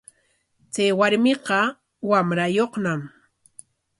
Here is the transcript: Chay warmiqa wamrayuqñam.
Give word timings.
Chay 0.73 0.89
warmiqa 0.99 1.59
wamrayuqñam. 2.09 3.01